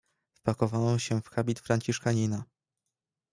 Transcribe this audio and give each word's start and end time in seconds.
"Wpakowałem 0.33 0.99
się 0.99 1.21
w 1.21 1.29
habit 1.29 1.59
franciszkanina." 1.59 2.43